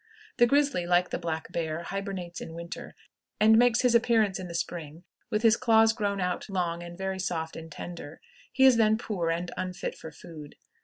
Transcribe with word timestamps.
The 0.37 0.47
grizzly, 0.47 0.87
like 0.87 1.11
the 1.11 1.19
black 1.19 1.51
bear, 1.51 1.83
hybernates 1.83 2.41
in 2.41 2.55
winter, 2.55 2.95
and 3.39 3.55
makes 3.55 3.81
his 3.81 3.93
appearance 3.93 4.39
in 4.39 4.47
the 4.47 4.55
spring 4.55 5.03
with 5.29 5.43
his 5.43 5.55
claws 5.55 5.93
grown 5.93 6.19
out 6.19 6.49
long 6.49 6.81
and 6.81 6.97
very 6.97 7.19
soft 7.19 7.55
and 7.55 7.71
tender; 7.71 8.19
he 8.51 8.63
is 8.65 8.77
then 8.77 8.97
poor, 8.97 9.29
and 9.29 9.51
unfit 9.57 9.95
for 9.95 10.09
food. 10.11 10.55